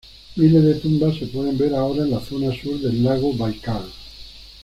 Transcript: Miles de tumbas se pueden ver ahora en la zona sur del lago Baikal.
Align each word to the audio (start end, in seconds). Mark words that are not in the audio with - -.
Miles 0.35 0.63
de 0.63 0.73
tumbas 0.79 1.13
se 1.17 1.27
pueden 1.27 1.59
ver 1.59 1.75
ahora 1.75 2.01
en 2.01 2.09
la 2.09 2.19
zona 2.19 2.51
sur 2.59 2.79
del 2.79 3.03
lago 3.03 3.33
Baikal. 3.33 3.85